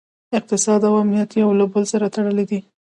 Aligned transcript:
اقتصاد 0.37 0.81
او 0.87 0.93
امنیت 1.01 1.31
یو 1.41 1.49
له 1.59 1.65
بل 1.73 1.83
سره 1.91 2.05
تړلي 2.15 2.45
دي 2.51 2.59